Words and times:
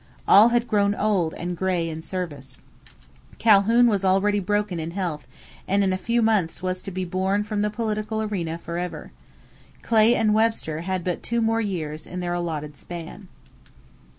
All 0.27 0.49
had 0.49 0.67
grown 0.67 0.95
old 0.95 1.35
and 1.35 1.55
gray 1.55 1.87
in 1.87 2.01
service. 2.01 2.57
Calhoun 3.37 3.85
was 3.85 4.03
already 4.03 4.39
broken 4.39 4.79
in 4.79 4.89
health 4.89 5.27
and 5.67 5.83
in 5.83 5.93
a 5.93 5.97
few 5.99 6.23
months 6.23 6.63
was 6.63 6.81
to 6.81 6.89
be 6.89 7.05
borne 7.05 7.43
from 7.43 7.61
the 7.61 7.69
political 7.69 8.19
arena 8.19 8.57
forever. 8.57 9.11
Clay 9.83 10.15
and 10.15 10.33
Webster 10.33 10.81
had 10.81 11.03
but 11.03 11.21
two 11.21 11.39
more 11.39 11.61
years 11.61 12.07
in 12.07 12.19
their 12.19 12.33
allotted 12.33 12.77
span. 12.77 13.27